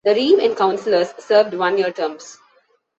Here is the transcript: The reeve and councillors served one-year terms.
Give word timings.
The 0.03 0.15
reeve 0.15 0.39
and 0.39 0.57
councillors 0.57 1.13
served 1.19 1.53
one-year 1.53 1.91
terms. 1.91 2.39